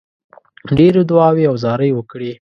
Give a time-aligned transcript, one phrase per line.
[0.77, 2.31] ډېرې دعاوي او زارۍ وکړې.